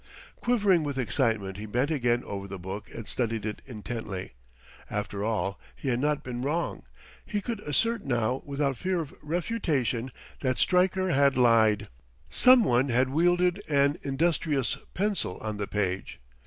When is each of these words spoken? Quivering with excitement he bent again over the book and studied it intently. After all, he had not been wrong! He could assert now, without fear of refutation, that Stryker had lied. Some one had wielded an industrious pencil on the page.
Quivering 0.37 0.81
with 0.81 0.97
excitement 0.97 1.57
he 1.57 1.67
bent 1.67 1.91
again 1.91 2.23
over 2.23 2.47
the 2.47 2.57
book 2.57 2.89
and 2.91 3.07
studied 3.07 3.45
it 3.45 3.61
intently. 3.67 4.33
After 4.89 5.23
all, 5.23 5.59
he 5.75 5.89
had 5.89 5.99
not 5.99 6.23
been 6.23 6.41
wrong! 6.41 6.85
He 7.23 7.39
could 7.39 7.59
assert 7.59 8.03
now, 8.03 8.41
without 8.43 8.77
fear 8.77 9.01
of 9.01 9.13
refutation, 9.21 10.09
that 10.39 10.57
Stryker 10.57 11.09
had 11.11 11.37
lied. 11.37 11.87
Some 12.31 12.63
one 12.63 12.89
had 12.89 13.09
wielded 13.09 13.61
an 13.69 13.95
industrious 14.01 14.75
pencil 14.95 15.37
on 15.37 15.57
the 15.57 15.67
page. 15.67 16.19